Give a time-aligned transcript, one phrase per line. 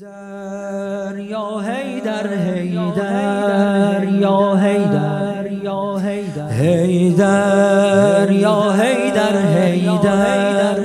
[0.00, 10.78] هیدر یا هیدر هیدر یا هیدر یا هیدر هیدر یا هیدر هیدر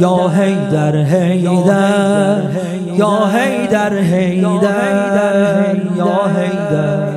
[0.00, 2.42] یا هیدر هیدر
[2.96, 7.15] یا هیدر هیدر یا هیدر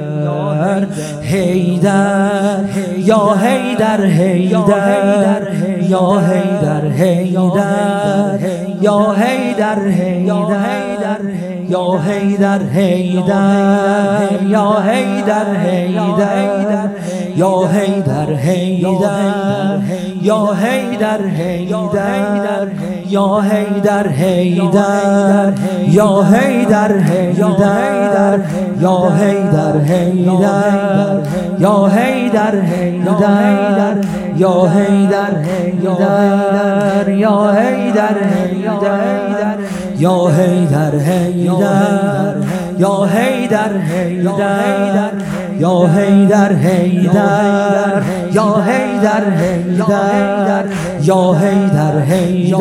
[1.22, 2.64] هیدر
[2.98, 5.48] یا هیدر هیدر
[5.90, 8.40] یا هیدر هیدر
[8.82, 16.90] یا هیدر هیدر یا هیدر هیدر یا هیدر هیدر
[17.36, 19.80] یا هیدر هیدر
[20.22, 22.68] یا هیدر هیدر
[23.06, 25.54] یا هیدر هیدر
[25.88, 28.40] یا هیدر هیدر
[28.82, 31.22] یا هیدر هیدر
[31.60, 33.98] یا هیدر هیدر
[34.38, 42.36] یا هیدر هیدر یا هیدر هیدر یا هیدر هیدر
[42.78, 45.12] یا هیدر هیدر
[45.60, 50.66] یا هیدر هیدر یا هیدر هیدر
[51.02, 52.60] یا هیدر هیدر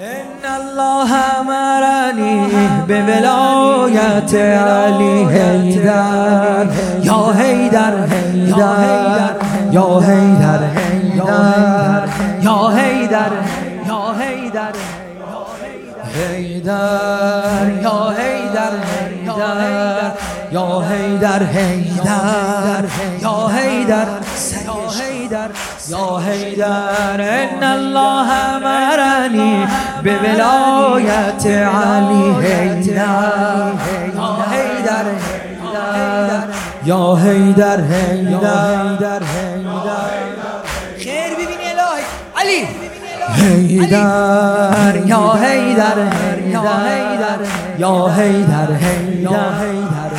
[0.00, 2.40] ان الله امرنی
[2.86, 6.66] به ولایت علی هیدر
[7.02, 9.30] یا هیدر هیدر
[9.72, 10.41] یا هیدر
[16.62, 20.12] هیدر یا هیدر هیدر
[20.52, 22.84] یا هیدر هیدر
[23.22, 24.06] یا هیدر
[25.00, 25.48] هیدر
[25.88, 29.66] یا هیدر ان الله امرنی
[30.02, 33.72] به ولایت علی هیدر
[34.14, 35.04] یا هیدر
[36.84, 39.22] یا هیدر هیدر
[40.98, 42.04] خیر ببینی الهی.
[42.36, 42.66] علی.
[43.36, 45.94] هیدر یا هیدر
[46.60, 47.38] هیدر
[47.78, 50.12] یا هیدر هیدر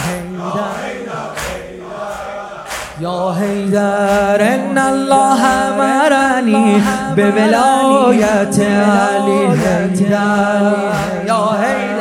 [2.99, 6.83] یا هیدر ان الله امرنی
[7.15, 10.73] به ولایت علی هیدر
[11.27, 11.92] یا هیدر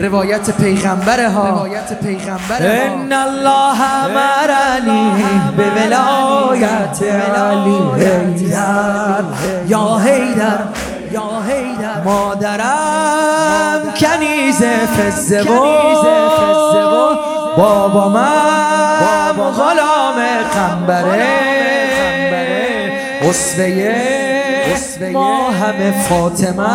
[0.00, 1.48] روایت پیغمبره ها.
[1.48, 2.94] روایت پیغمبره ها.
[2.94, 5.12] ان الله امرنی
[5.56, 7.02] به ولایت
[7.36, 9.24] علی هیدر
[9.68, 10.58] یا هیدر
[11.12, 15.54] یا هیدر مادرم کنیز فزه و
[17.56, 20.16] بابا من غلام
[20.54, 21.28] قنبره
[23.22, 24.21] اسوه
[25.12, 26.68] ما همه فاطمه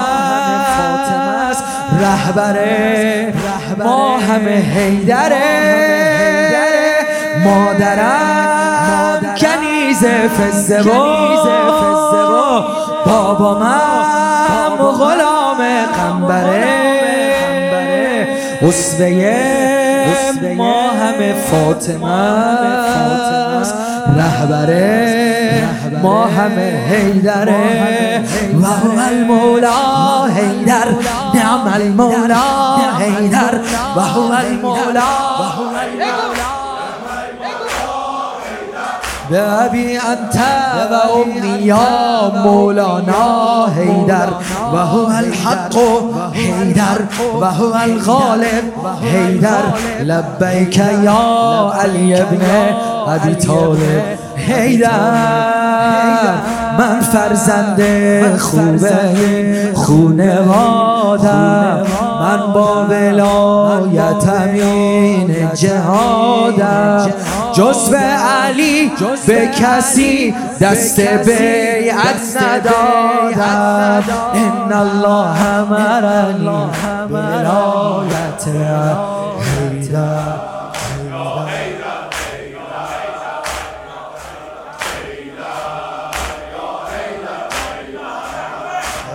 [1.50, 1.64] است.
[2.02, 3.34] رهبره
[3.84, 5.78] ما همه حیدره
[7.44, 12.64] مادرم کنیز فزه و
[13.06, 15.58] بابا من غلام
[15.98, 16.78] قنبره.
[18.62, 19.08] اسوه
[20.58, 23.76] ما همه فاطمه است.
[24.18, 25.64] رهبره.
[26.02, 28.24] ما همه حیدره.
[28.62, 30.88] و هو المولا حیدر.
[31.34, 33.60] نعم المولا حیدر.
[33.96, 35.38] و هو المولا.
[39.30, 40.40] به ابی انت
[40.92, 44.28] و امی یا مولانا حیدر
[44.74, 45.78] و هو الحق
[46.34, 47.00] حیدر
[47.42, 48.64] و هو الغالب
[49.02, 49.64] حیدر
[50.04, 52.42] لبیک یا علی ابن
[53.08, 54.04] ابی طالب
[54.36, 54.90] حیدر
[56.80, 57.82] من فرزند
[58.38, 60.40] خوبه خونه
[62.20, 67.10] من با ولایت امین جهادم.
[67.58, 68.92] جز به علی
[69.28, 74.04] به کسی دست بیعت ندادم.
[74.34, 76.70] ان الله امرنی
[77.10, 78.48] ولایت
[79.42, 80.38] هیدر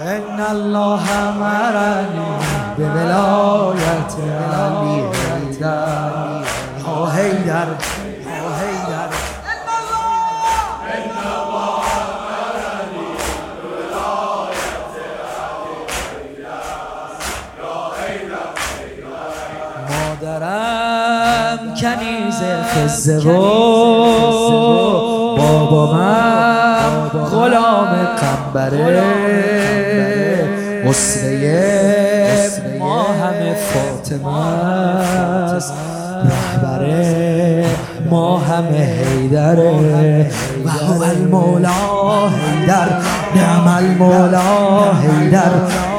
[0.07, 2.37] ان الله امرنی
[2.77, 4.15] به ولایت
[4.55, 5.03] علی
[7.17, 7.67] هیدر
[20.23, 23.33] مادرم کنیز خزه و
[25.37, 27.89] بابا من غلام
[28.53, 29.03] قنبره
[30.87, 34.37] اسوه ما همه فاطمه
[35.57, 35.73] است.
[36.25, 37.67] رهبره
[38.11, 40.31] ما همه حیدره
[40.65, 41.69] و هو المولا
[42.29, 42.89] حیدر.
[43.37, 44.41] نعم المولا
[45.03, 45.51] حیدر.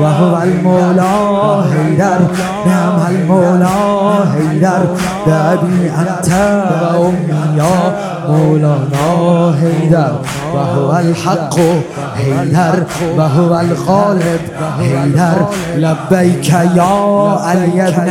[0.02, 2.20] و هو المولا حیدر.
[2.66, 3.93] نعم المولا
[4.26, 4.82] حیدر
[5.26, 6.32] بابی انت
[6.82, 7.94] و امی یا
[8.28, 10.12] مولانا حیدر
[10.56, 11.60] و هو الحق
[12.16, 12.76] حیدر
[13.18, 14.40] و هو الغالب
[14.80, 15.36] حیدر
[15.78, 18.10] لبیک یا علی ابن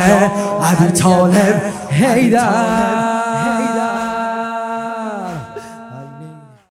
[0.62, 3.12] ابی طالب حیدر.